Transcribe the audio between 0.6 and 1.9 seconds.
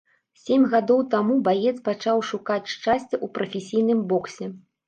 гадоў таму баец